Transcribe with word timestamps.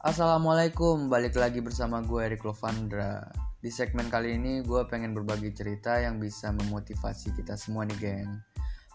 Assalamualaikum, 0.00 1.12
balik 1.12 1.36
lagi 1.36 1.60
bersama 1.60 2.00
gue 2.00 2.24
Erik 2.24 2.48
Lovandra. 2.48 3.20
Di 3.60 3.68
segmen 3.68 4.08
kali 4.08 4.40
ini 4.40 4.64
gue 4.64 4.88
pengen 4.88 5.12
berbagi 5.12 5.52
cerita 5.52 6.00
yang 6.00 6.16
bisa 6.16 6.56
memotivasi 6.56 7.36
kita 7.36 7.52
semua 7.52 7.84
nih 7.84 8.00
geng. 8.00 8.32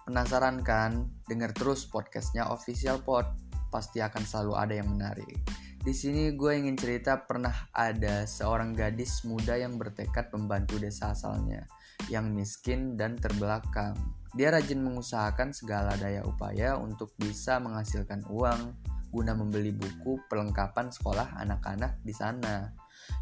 Penasaran 0.01 0.65
kan? 0.65 1.05
Dengar 1.29 1.53
terus 1.53 1.85
podcastnya 1.85 2.49
Official 2.49 3.05
Pod. 3.05 3.29
Pasti 3.69 4.01
akan 4.01 4.23
selalu 4.25 4.53
ada 4.57 4.73
yang 4.81 4.89
menarik. 4.97 5.45
Di 5.77 5.93
sini 5.93 6.33
gue 6.33 6.57
ingin 6.57 6.73
cerita 6.73 7.21
pernah 7.21 7.53
ada 7.69 8.25
seorang 8.25 8.73
gadis 8.73 9.21
muda 9.29 9.61
yang 9.61 9.77
bertekad 9.77 10.33
membantu 10.33 10.81
desa 10.81 11.13
asalnya 11.13 11.69
yang 12.09 12.33
miskin 12.33 12.97
dan 12.97 13.13
terbelakang. 13.13 13.93
Dia 14.33 14.49
rajin 14.49 14.81
mengusahakan 14.81 15.53
segala 15.53 15.93
daya 16.01 16.25
upaya 16.25 16.81
untuk 16.81 17.13
bisa 17.21 17.61
menghasilkan 17.61 18.25
uang 18.25 18.94
guna 19.15 19.31
membeli 19.31 19.71
buku 19.71 20.19
perlengkapan 20.27 20.91
sekolah 20.91 21.39
anak-anak 21.39 22.03
di 22.03 22.11
sana. 22.11 22.67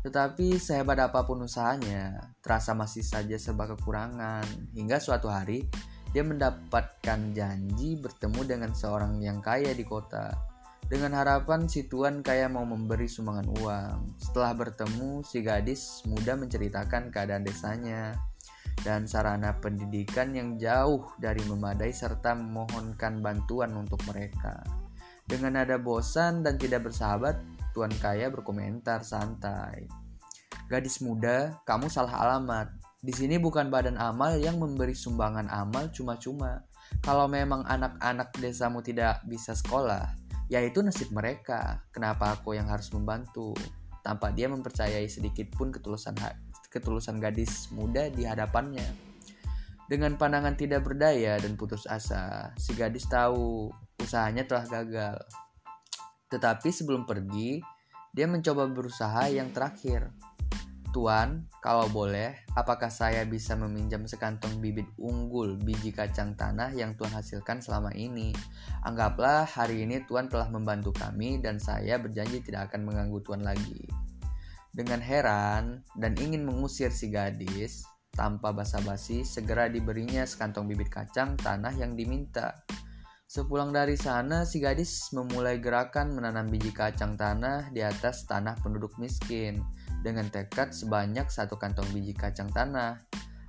Tetapi 0.01 0.57
sehebat 0.57 0.97
apa 0.97 1.21
pun 1.21 1.45
usahanya, 1.45 2.33
terasa 2.41 2.73
masih 2.73 3.05
saja 3.05 3.37
serba 3.37 3.69
kekurangan. 3.69 4.73
Hingga 4.73 4.97
suatu 4.97 5.29
hari, 5.29 5.69
dia 6.09 6.25
mendapatkan 6.25 7.19
janji 7.37 8.01
bertemu 8.01 8.41
dengan 8.41 8.71
seorang 8.73 9.21
yang 9.21 9.37
kaya 9.37 9.69
di 9.77 9.85
kota 9.85 10.53
dengan 10.93 11.15
harapan 11.15 11.65
si 11.65 11.87
tuan 11.87 12.21
kayak 12.21 12.51
mau 12.53 12.67
memberi 12.67 13.07
sumbangan 13.07 13.47
uang. 13.49 13.97
Setelah 14.19 14.53
bertemu, 14.53 15.23
si 15.23 15.41
gadis 15.41 16.03
muda 16.05 16.35
menceritakan 16.35 17.09
keadaan 17.09 17.41
desanya 17.47 18.13
dan 18.81 19.07
sarana 19.07 19.57
pendidikan 19.57 20.33
yang 20.35 20.59
jauh 20.59 21.07
dari 21.17 21.41
memadai 21.45 21.89
serta 21.89 22.35
memohonkan 22.35 23.23
bantuan 23.23 23.73
untuk 23.73 24.01
mereka. 24.09 24.82
Dengan 25.23 25.55
nada 25.55 25.79
bosan 25.79 26.43
dan 26.43 26.59
tidak 26.59 26.91
bersahabat, 26.91 27.39
tuan 27.71 27.91
kaya 28.03 28.27
berkomentar 28.27 29.01
santai. 29.07 29.87
Gadis 30.67 30.99
muda, 30.99 31.59
kamu 31.63 31.87
salah 31.87 32.27
alamat. 32.27 32.71
Di 33.03 33.11
sini 33.11 33.35
bukan 33.35 33.67
badan 33.67 33.99
amal 33.99 34.39
yang 34.39 34.59
memberi 34.59 34.95
sumbangan 34.95 35.51
amal 35.51 35.91
cuma-cuma. 35.91 36.63
Kalau 37.03 37.27
memang 37.27 37.67
anak-anak 37.67 38.31
desamu 38.39 38.79
tidak 38.79 39.19
bisa 39.27 39.51
sekolah, 39.51 40.07
ya 40.47 40.63
itu 40.63 40.79
nasib 40.79 41.11
mereka. 41.11 41.83
Kenapa 41.91 42.35
aku 42.39 42.55
yang 42.55 42.71
harus 42.71 42.87
membantu? 42.95 43.51
Tanpa 44.03 44.31
dia 44.35 44.51
mempercayai 44.51 45.07
sedikit 45.07 45.51
pun 45.55 45.71
ketulusan 45.71 46.15
ketulusan 46.67 47.19
gadis 47.19 47.71
muda 47.71 48.07
di 48.11 48.27
hadapannya. 48.27 49.12
Dengan 49.93 50.17
pandangan 50.17 50.57
tidak 50.57 50.89
berdaya 50.89 51.37
dan 51.37 51.53
putus 51.53 51.85
asa, 51.85 52.49
si 52.57 52.73
gadis 52.73 53.05
tahu 53.05 53.69
usahanya 54.01 54.41
telah 54.41 54.65
gagal. 54.65 55.21
Tetapi 56.33 56.65
sebelum 56.73 57.05
pergi, 57.05 57.61
dia 58.09 58.25
mencoba 58.25 58.65
berusaha 58.73 59.29
yang 59.29 59.53
terakhir, 59.53 60.09
Tuan, 60.89 61.45
kalau 61.61 61.85
boleh, 61.93 62.33
apakah 62.57 62.89
saya 62.89 63.21
bisa 63.29 63.53
meminjam 63.53 64.09
sekantong 64.09 64.57
bibit 64.57 64.89
unggul 64.97 65.61
biji 65.61 65.93
kacang 65.93 66.33
tanah 66.33 66.73
yang 66.73 66.97
Tuan 66.97 67.13
hasilkan 67.13 67.61
selama 67.61 67.93
ini? 67.93 68.33
Anggaplah 68.81 69.45
hari 69.45 69.85
ini 69.85 70.01
Tuan 70.09 70.25
telah 70.25 70.49
membantu 70.49 70.89
kami 70.89 71.37
dan 71.37 71.61
saya 71.61 72.01
berjanji 72.01 72.41
tidak 72.41 72.73
akan 72.73 72.89
mengganggu 72.89 73.21
Tuan 73.21 73.45
lagi. 73.45 73.85
Dengan 74.73 75.05
heran 75.05 75.85
dan 75.93 76.17
ingin 76.17 76.49
mengusir 76.49 76.89
si 76.89 77.13
gadis, 77.13 77.85
tanpa 78.13 78.53
basa-basi 78.53 79.25
segera 79.25 79.65
diberinya 79.67 80.21
sekantong 80.23 80.69
bibit 80.69 80.93
kacang 80.93 81.33
tanah 81.37 81.73
yang 81.73 81.97
diminta. 81.97 82.53
Sepulang 83.25 83.73
dari 83.73 83.97
sana, 83.97 84.45
si 84.45 84.61
gadis 84.61 85.09
memulai 85.09 85.57
gerakan 85.57 86.13
menanam 86.13 86.45
biji 86.53 86.69
kacang 86.69 87.17
tanah 87.17 87.73
di 87.73 87.81
atas 87.81 88.29
tanah 88.29 88.53
penduduk 88.61 88.93
miskin 89.01 89.65
dengan 90.05 90.29
tekad 90.29 90.69
sebanyak 90.69 91.25
satu 91.33 91.57
kantong 91.57 91.89
biji 91.89 92.13
kacang 92.13 92.45
tanah 92.53 93.01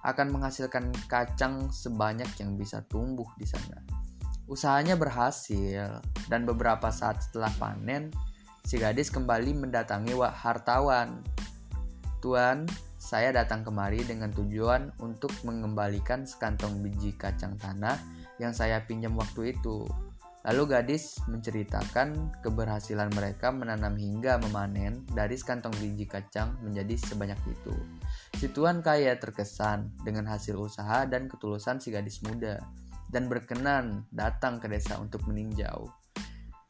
akan 0.05 0.33
menghasilkan 0.33 0.89
kacang 1.05 1.69
sebanyak 1.69 2.29
yang 2.41 2.57
bisa 2.57 2.81
tumbuh 2.89 3.29
di 3.37 3.45
sana. 3.45 3.85
Usahanya 4.49 4.97
berhasil 4.97 6.01
dan 6.33 6.49
beberapa 6.49 6.89
saat 6.89 7.21
setelah 7.21 7.53
panen, 7.57 8.09
si 8.65 8.81
gadis 8.81 9.13
kembali 9.13 9.53
mendatangi 9.69 10.17
hartawan. 10.17 11.21
Tuan, 12.25 12.65
saya 13.05 13.37
datang 13.37 13.61
kemari 13.61 14.01
dengan 14.01 14.33
tujuan 14.33 14.89
untuk 15.05 15.29
mengembalikan 15.45 16.25
sekantong 16.25 16.81
biji 16.81 17.13
kacang 17.13 17.53
tanah 17.61 18.01
yang 18.41 18.57
saya 18.57 18.81
pinjam 18.89 19.13
waktu 19.21 19.53
itu. 19.53 19.85
Lalu 20.45 20.77
gadis 20.77 21.21
menceritakan 21.29 22.41
keberhasilan 22.41 23.13
mereka 23.13 23.53
menanam 23.53 23.97
hingga 23.97 24.41
memanen 24.41 25.05
dari 25.13 25.37
sekantong 25.37 25.77
biji 25.77 26.09
kacang 26.09 26.57
menjadi 26.65 26.97
sebanyak 26.97 27.41
itu. 27.45 27.77
Si 28.41 28.49
tuan 28.49 28.81
kaya 28.81 29.21
terkesan 29.21 29.93
dengan 30.01 30.25
hasil 30.29 30.57
usaha 30.57 31.05
dan 31.05 31.29
ketulusan 31.29 31.85
si 31.85 31.93
gadis 31.93 32.25
muda 32.25 32.61
dan 33.13 33.29
berkenan 33.29 34.09
datang 34.13 34.61
ke 34.61 34.69
desa 34.69 34.97
untuk 34.97 35.29
meninjau. 35.29 36.04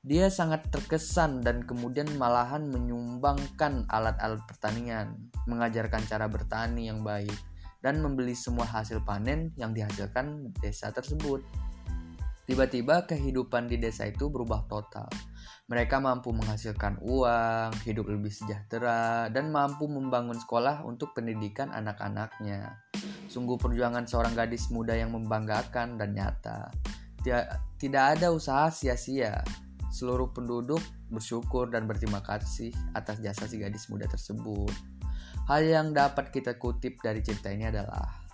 Dia 0.05 0.29
sangat 0.29 0.69
terkesan 0.69 1.41
dan 1.41 1.65
kemudian 1.65 2.05
malahan 2.21 2.69
menyumbangkan 2.69 3.89
alat-alat 3.89 4.45
pertanian, 4.45 5.17
mengajarkan 5.49 6.05
cara 6.05 6.29
bertani 6.29 6.93
yang 6.93 7.01
baik, 7.01 7.33
dan 7.81 8.05
membeli 8.05 8.37
semua 8.37 8.69
hasil 8.69 9.01
panen 9.01 9.57
yang 9.57 9.73
dihasilkan 9.73 10.53
desa 10.61 10.93
tersebut. 10.93 11.41
Tiba-tiba 12.45 13.09
kehidupan 13.09 13.73
di 13.73 13.81
desa 13.81 14.05
itu 14.05 14.29
berubah 14.29 14.69
total. 14.69 15.09
Mereka 15.73 15.97
mampu 15.97 16.37
menghasilkan 16.37 17.01
uang, 17.01 17.73
hidup 17.89 18.05
lebih 18.13 18.29
sejahtera, 18.29 19.33
dan 19.33 19.49
mampu 19.49 19.89
membangun 19.89 20.37
sekolah 20.37 20.85
untuk 20.85 21.17
pendidikan 21.17 21.73
anak-anaknya. 21.73 22.77
Sungguh 23.33 23.57
perjuangan 23.57 24.05
seorang 24.05 24.37
gadis 24.37 24.69
muda 24.69 24.93
yang 24.93 25.17
membanggakan 25.17 25.97
dan 25.97 26.13
nyata. 26.13 26.69
Tidak 27.81 28.05
ada 28.05 28.29
usaha 28.29 28.69
sia-sia. 28.69 29.41
Seluruh 29.95 30.35
penduduk 30.35 30.83
bersyukur 31.07 31.71
dan 31.71 31.87
berterima 31.87 32.19
kasih 32.19 32.75
atas 32.99 33.23
jasa 33.23 33.47
si 33.47 33.63
gadis 33.63 33.87
muda 33.87 34.11
tersebut. 34.11 34.75
Hal 35.47 35.63
yang 35.63 35.95
dapat 35.95 36.35
kita 36.35 36.59
kutip 36.59 36.99
dari 36.99 37.23
cerita 37.23 37.55
ini 37.55 37.71
adalah 37.71 38.25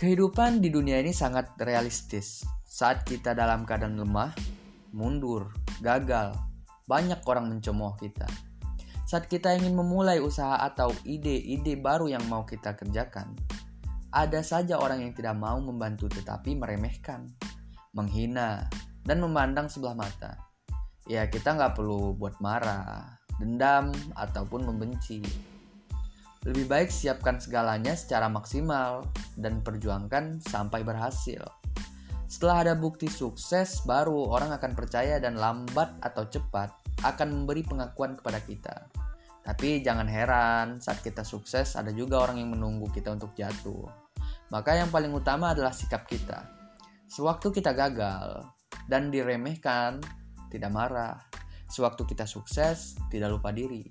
Kehidupan 0.00 0.64
di 0.64 0.72
dunia 0.72 0.96
ini 0.96 1.12
sangat 1.12 1.60
realistis. 1.60 2.40
Saat 2.64 3.04
kita 3.04 3.36
dalam 3.36 3.68
keadaan 3.68 4.00
lemah, 4.00 4.32
mundur, 4.96 5.52
gagal, 5.84 6.32
banyak 6.88 7.20
orang 7.28 7.52
mencemooh 7.52 7.92
kita. 8.00 8.24
Saat 9.04 9.28
kita 9.28 9.52
ingin 9.52 9.76
memulai 9.76 10.16
usaha 10.16 10.56
atau 10.56 10.88
ide-ide 11.04 11.76
baru 11.76 12.08
yang 12.08 12.24
mau 12.32 12.48
kita 12.48 12.80
kerjakan, 12.80 13.36
ada 14.08 14.40
saja 14.40 14.80
orang 14.80 15.04
yang 15.04 15.12
tidak 15.12 15.36
mau 15.36 15.60
membantu 15.60 16.08
tetapi 16.08 16.56
meremehkan, 16.56 17.28
menghina, 17.92 18.72
dan 19.04 19.22
memandang 19.22 19.68
sebelah 19.68 19.96
mata. 19.96 20.36
Ya 21.08 21.26
kita 21.26 21.56
nggak 21.56 21.74
perlu 21.74 22.14
buat 22.14 22.38
marah, 22.38 23.18
dendam, 23.40 23.90
ataupun 24.14 24.62
membenci 24.68 25.24
lebih 26.40 26.72
baik 26.72 26.88
siapkan 26.88 27.36
segalanya 27.36 27.92
secara 27.92 28.24
maksimal 28.24 29.04
dan 29.36 29.60
perjuangkan 29.60 30.40
sampai 30.40 30.80
berhasil. 30.80 31.44
Setelah 32.24 32.64
ada 32.64 32.74
bukti 32.78 33.12
sukses, 33.12 33.84
baru 33.84 34.30
orang 34.30 34.54
akan 34.56 34.72
percaya 34.72 35.20
dan 35.20 35.36
lambat 35.36 35.92
atau 36.00 36.24
cepat 36.30 36.72
akan 37.04 37.28
memberi 37.42 37.60
pengakuan 37.60 38.16
kepada 38.16 38.40
kita. 38.40 38.76
Tapi 39.44 39.84
jangan 39.84 40.08
heran, 40.08 40.80
saat 40.80 41.04
kita 41.04 41.26
sukses 41.26 41.76
ada 41.76 41.92
juga 41.92 42.24
orang 42.24 42.40
yang 42.40 42.54
menunggu 42.56 42.88
kita 42.88 43.12
untuk 43.12 43.36
jatuh. 43.36 43.84
Maka 44.48 44.80
yang 44.80 44.88
paling 44.88 45.12
utama 45.12 45.52
adalah 45.52 45.74
sikap 45.74 46.08
kita. 46.08 46.46
Sewaktu 47.10 47.50
kita 47.50 47.74
gagal 47.74 48.46
dan 48.90 49.14
diremehkan, 49.14 50.02
tidak 50.50 50.74
marah. 50.74 51.16
Sewaktu 51.70 52.02
kita 52.10 52.26
sukses, 52.26 52.98
tidak 53.14 53.30
lupa 53.30 53.54
diri. 53.54 53.86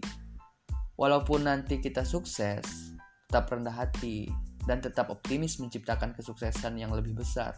Walaupun 0.99 1.47
nanti 1.47 1.79
kita 1.79 2.03
sukses, 2.03 2.91
tetap 3.31 3.47
rendah 3.47 3.71
hati 3.71 4.27
dan 4.67 4.83
tetap 4.83 5.07
optimis 5.07 5.63
menciptakan 5.63 6.11
kesuksesan 6.11 6.75
yang 6.75 6.91
lebih 6.91 7.15
besar. 7.15 7.55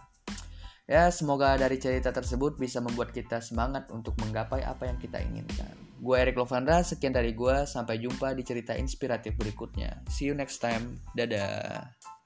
Ya, 0.86 1.10
semoga 1.10 1.58
dari 1.58 1.82
cerita 1.82 2.14
tersebut 2.14 2.62
bisa 2.62 2.84
membuat 2.84 3.10
kita 3.16 3.42
semangat 3.42 3.90
untuk 3.90 4.14
menggapai 4.22 4.62
apa 4.62 4.86
yang 4.86 5.02
kita 5.02 5.18
inginkan. 5.24 5.74
Gue 6.02 6.18
Erik 6.22 6.38
Lovandra, 6.38 6.82
sekian 6.86 7.14
dari 7.14 7.32
gue. 7.32 7.64
Sampai 7.66 8.02
jumpa 8.02 8.34
di 8.38 8.44
cerita 8.46 8.74
inspiratif 8.78 9.38
berikutnya. 9.38 10.02
See 10.10 10.30
you 10.30 10.36
next 10.36 10.60
time. 10.60 11.00
Dadah. 11.18 12.21